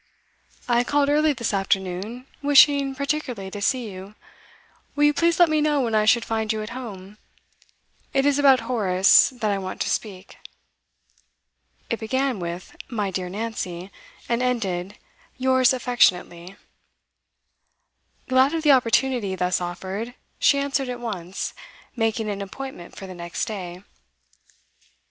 [0.67, 4.15] 'I called early this afternoon, wishing particularly to see you.
[4.95, 7.19] Will you please let me know when I should find you at home?
[8.11, 10.37] It is about Horace that I want to speak.'
[11.91, 13.91] It began with 'My dear Nancy,'
[14.27, 14.97] and ended,
[15.37, 16.55] 'Yours affectionately.'
[18.27, 21.53] Glad of the opportunity thus offered, she answered at once,
[21.95, 23.83] making an appointment for the next day.